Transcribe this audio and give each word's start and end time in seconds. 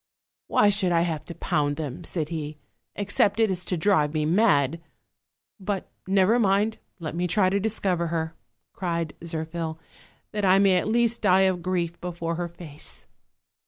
"Why 0.47 0.71
should 0.71 0.91
I 0.91 1.01
have 1.01 1.25
to 1.25 1.35
pound 1.35 1.75
them," 1.75 2.03
said 2.03 2.29
he, 2.29 2.57
"except 2.95 3.39
it 3.39 3.51
is 3.51 3.63
to 3.65 3.77
drive 3.77 4.15
me 4.15 4.25
mad? 4.25 4.81
But 5.59 5.91
never 6.07 6.39
mind, 6.39 6.79
let 6.97 7.13
me 7.13 7.27
try 7.27 7.51
to 7.51 7.59
discover 7.59 8.07
her," 8.07 8.33
cried 8.73 9.13
Zir 9.23 9.45
phil; 9.45 9.77
"that 10.31 10.43
I 10.43 10.57
may 10.57 10.77
at 10.77 10.87
least 10.87 11.21
die 11.21 11.41
of 11.41 11.61
grief 11.61 12.01
before 12.01 12.33
her 12.33 12.47
face." 12.47 13.05